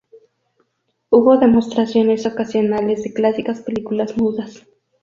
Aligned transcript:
Hubo 1.11 1.37
demostraciones 1.37 2.25
ocasionales 2.25 3.03
de 3.03 3.13
clásicas 3.13 3.61
películas 3.61 4.17
mudas. 4.17 4.65